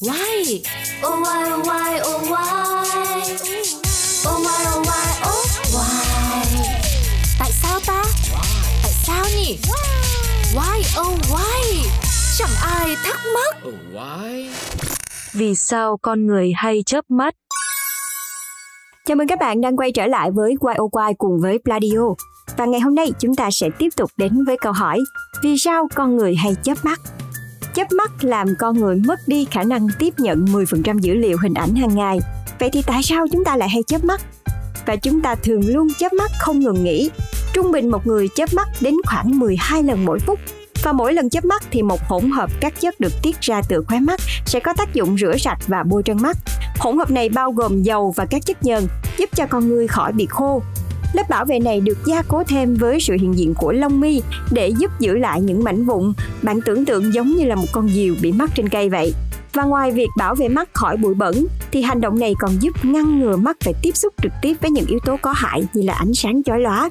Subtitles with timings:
[0.00, 0.62] Why?
[1.06, 3.22] Oh why oh why oh why
[4.28, 6.04] Oh why oh why oh why
[7.38, 8.02] Tại sao ta?
[8.82, 9.58] Tại sao nhỉ?
[10.54, 11.88] Why oh why?
[12.38, 13.56] Chẳng ai thắc mắc.
[13.68, 14.48] Oh, why?
[15.32, 17.34] Vì sao con người hay chớp mắt?
[19.06, 22.14] Chào mừng các bạn đang quay trở lại với YOY cùng với Pladio.
[22.56, 25.00] Và ngày hôm nay chúng ta sẽ tiếp tục đến với câu hỏi
[25.42, 27.00] Vì sao con người hay chớp mắt?
[27.74, 31.54] Chớp mắt làm con người mất đi khả năng tiếp nhận 10% dữ liệu hình
[31.54, 32.18] ảnh hàng ngày.
[32.58, 34.20] Vậy thì tại sao chúng ta lại hay chớp mắt?
[34.86, 37.10] Và chúng ta thường luôn chớp mắt không ngừng nghỉ.
[37.52, 40.38] Trung bình một người chớp mắt đến khoảng 12 lần mỗi phút
[40.82, 43.84] và mỗi lần chớp mắt thì một hỗn hợp các chất được tiết ra từ
[43.88, 46.36] khóe mắt sẽ có tác dụng rửa sạch và bôi trơn mắt.
[46.78, 48.86] Hỗn hợp này bao gồm dầu và các chất nhờn,
[49.18, 50.62] giúp cho con người khỏi bị khô.
[51.12, 54.22] Lớp bảo vệ này được gia cố thêm với sự hiện diện của lông mi
[54.50, 56.12] để giúp giữ lại những mảnh vụn.
[56.42, 59.14] Bạn tưởng tượng giống như là một con diều bị mắc trên cây vậy.
[59.52, 62.84] Và ngoài việc bảo vệ mắt khỏi bụi bẩn, thì hành động này còn giúp
[62.84, 65.82] ngăn ngừa mắt phải tiếp xúc trực tiếp với những yếu tố có hại như
[65.82, 66.88] là ánh sáng chói lóa.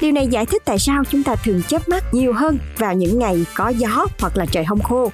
[0.00, 3.18] Điều này giải thích tại sao chúng ta thường chớp mắt nhiều hơn vào những
[3.18, 5.10] ngày có gió hoặc là trời không khô.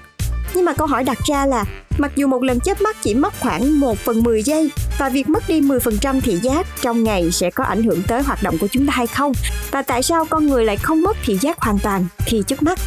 [0.55, 1.65] Nhưng mà câu hỏi đặt ra là
[1.99, 5.29] mặc dù một lần chớp mắt chỉ mất khoảng 1 phần 10 giây và việc
[5.29, 8.69] mất đi 10% thị giác trong ngày sẽ có ảnh hưởng tới hoạt động của
[8.73, 9.33] chúng ta hay không?
[9.71, 12.79] Và tại sao con người lại không mất thị giác hoàn toàn khi chớp mắt?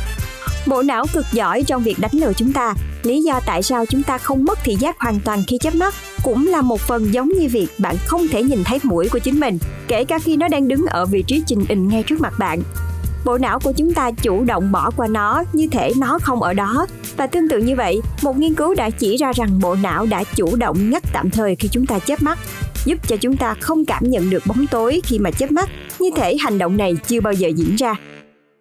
[0.68, 2.74] Bộ não cực giỏi trong việc đánh lừa chúng ta.
[3.04, 5.94] Lý do tại sao chúng ta không mất thị giác hoàn toàn khi chớp mắt
[6.24, 9.40] cũng là một phần giống như việc bạn không thể nhìn thấy mũi của chính
[9.40, 12.34] mình, kể cả khi nó đang đứng ở vị trí trình hình ngay trước mặt
[12.40, 12.62] bạn.
[13.26, 16.54] Bộ não của chúng ta chủ động bỏ qua nó như thể nó không ở
[16.54, 16.86] đó.
[17.18, 20.24] Và tương tự như vậy, một nghiên cứu đã chỉ ra rằng bộ não đã
[20.36, 22.40] chủ động ngắt tạm thời khi chúng ta chớp mắt,
[22.86, 26.10] giúp cho chúng ta không cảm nhận được bóng tối khi mà chớp mắt, như
[26.16, 27.96] thể hành động này chưa bao giờ diễn ra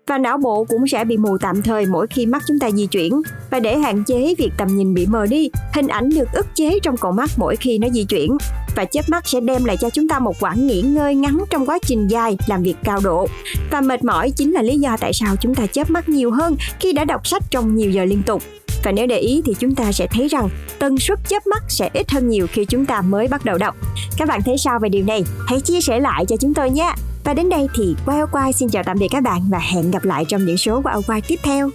[0.07, 2.87] và não bộ cũng sẽ bị mù tạm thời mỗi khi mắt chúng ta di
[2.87, 6.47] chuyển và để hạn chế việc tầm nhìn bị mờ đi, hình ảnh được ức
[6.55, 8.37] chế trong cầu mắt mỗi khi nó di chuyển
[8.77, 11.67] và chớp mắt sẽ đem lại cho chúng ta một quãng nghỉ ngơi ngắn trong
[11.67, 13.27] quá trình dài làm việc cao độ
[13.71, 16.57] và mệt mỏi chính là lý do tại sao chúng ta chớp mắt nhiều hơn
[16.81, 18.43] khi đã đọc sách trong nhiều giờ liên tục
[18.85, 20.49] và nếu để ý thì chúng ta sẽ thấy rằng
[20.79, 23.77] tần suất chớp mắt sẽ ít hơn nhiều khi chúng ta mới bắt đầu đọc.
[24.17, 25.25] Các bạn thấy sao về điều này?
[25.47, 26.95] Hãy chia sẻ lại cho chúng tôi nhé.
[27.25, 30.05] Và đến đây thì Wow Quay xin chào tạm biệt các bạn và hẹn gặp
[30.05, 31.71] lại trong những số Wow Quay tiếp theo.